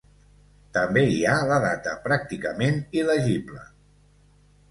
[0.77, 3.61] També hi ha la data, pràcticament il·legible.